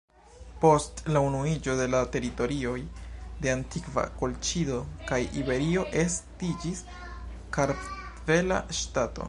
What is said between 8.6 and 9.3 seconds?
ŝtato.